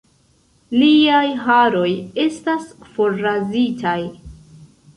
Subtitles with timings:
[0.77, 1.91] Liaj haroj
[2.25, 2.67] estas
[2.97, 3.97] forrazitaj.